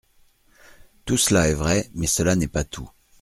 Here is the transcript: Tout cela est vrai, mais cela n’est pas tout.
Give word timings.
Tout 1.05 1.17
cela 1.17 1.47
est 1.49 1.53
vrai, 1.53 1.87
mais 1.93 2.07
cela 2.07 2.35
n’est 2.35 2.47
pas 2.47 2.63
tout. 2.63 2.89